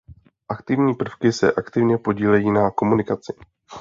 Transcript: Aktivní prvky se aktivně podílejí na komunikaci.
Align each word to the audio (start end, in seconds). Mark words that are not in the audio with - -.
Aktivní 0.49 0.93
prvky 0.95 1.31
se 1.31 1.51
aktivně 1.51 1.97
podílejí 1.97 2.51
na 2.51 2.71
komunikaci. 2.71 3.33